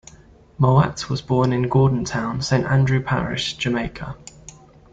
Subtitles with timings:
[0.57, 4.17] Mowatt was born in Gordon Town, Saint Andrew Parish, Jamaica.